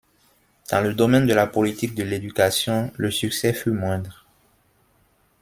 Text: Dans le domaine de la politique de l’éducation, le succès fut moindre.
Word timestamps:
Dans 0.71 0.81
le 0.81 0.95
domaine 0.95 1.27
de 1.27 1.33
la 1.35 1.45
politique 1.45 1.93
de 1.93 2.01
l’éducation, 2.01 2.91
le 2.97 3.11
succès 3.11 3.53
fut 3.53 3.69
moindre. 3.69 4.25